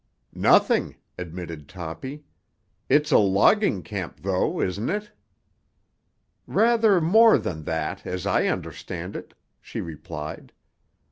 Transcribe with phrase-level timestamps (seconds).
[0.33, 2.23] "Nothing," admitted Toppy.
[2.89, 5.11] "It's a logging camp, though, isn't it?"
[6.47, 10.53] "Rather more than that, as I understand it," she replied.